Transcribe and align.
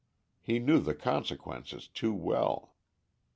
He 0.41 0.57
knew 0.57 0.79
the 0.79 0.95
consequences 0.95 1.87
too 1.87 2.11
well. 2.11 2.73